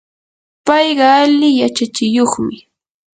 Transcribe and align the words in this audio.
payqa 0.65 1.07
ali 1.21 1.49
yachachikuqmi. 1.61 2.55